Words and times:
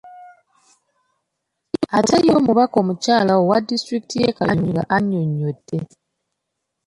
Ate 1.97 2.17
ye 2.25 2.31
omubaka 2.39 2.75
omukyala 2.83 3.31
owa 3.41 3.57
disitulikiti 3.67 4.15
y’e 4.21 4.31
Kayunga 4.37 4.83
annyonnyodde. 4.95 5.77